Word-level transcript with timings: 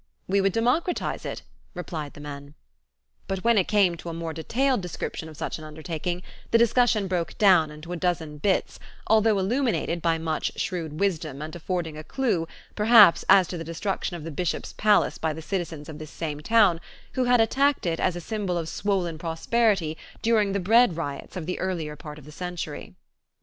"We 0.27 0.41
would 0.41 0.51
democratize 0.51 1.27
it," 1.27 1.43
replied 1.75 2.13
the 2.13 2.19
men. 2.21 2.55
But 3.27 3.43
when 3.43 3.59
it 3.59 3.67
came 3.67 3.95
to 3.97 4.09
a 4.09 4.15
more 4.15 4.33
detailed 4.33 4.81
description 4.81 5.29
of 5.29 5.37
such 5.37 5.59
an 5.59 5.63
undertaking, 5.63 6.23
the 6.49 6.57
discussion 6.57 7.07
broke 7.07 7.37
down 7.37 7.69
into 7.69 7.93
a 7.93 7.97
dozen 7.97 8.39
bits, 8.39 8.79
although 9.05 9.37
illuminated 9.37 10.01
by 10.01 10.17
much 10.17 10.59
shrewd 10.59 10.99
wisdom 10.99 11.39
and 11.39 11.55
affording 11.55 11.99
a 11.99 12.03
clue, 12.03 12.47
perhaps 12.73 13.23
as 13.29 13.47
to 13.49 13.59
the 13.59 13.63
destruction 13.63 14.15
of 14.15 14.23
the 14.23 14.31
bishop's 14.31 14.73
palace 14.73 15.19
by 15.19 15.33
the 15.33 15.39
citizens 15.43 15.87
of 15.87 15.99
this 15.99 16.09
same 16.09 16.39
town, 16.39 16.81
who 17.13 17.25
had 17.25 17.39
attacked 17.39 17.85
it 17.85 17.99
as 17.99 18.15
a 18.15 18.21
symbol 18.21 18.57
of 18.57 18.67
swollen 18.67 19.19
prosperity 19.19 19.95
during 20.23 20.51
the 20.53 20.59
bread 20.59 20.97
riots 20.97 21.37
of 21.37 21.45
the 21.45 21.59
earlier 21.59 21.95
part 21.95 22.17
of 22.17 22.25
the 22.25 22.31
century. 22.31 22.95